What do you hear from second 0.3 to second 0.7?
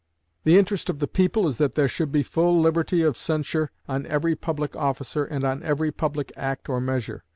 The